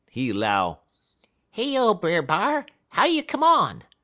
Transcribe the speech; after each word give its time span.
He 0.09 0.33
'low: 0.33 0.79
"'Heyo, 1.51 1.93
Brer 1.93 2.23
B'ar, 2.23 2.65
how 2.89 3.05
you 3.05 3.21
come 3.21 3.43
on? 3.43 3.83